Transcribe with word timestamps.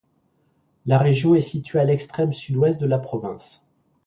La 0.87 0.97
région 0.97 1.35
est 1.35 1.41
située 1.41 1.77
à 1.79 1.83
l'extrême 1.83 2.33
sud-ouest 2.33 2.79
de 2.79 2.87
la 2.87 2.97
province. 2.97 3.69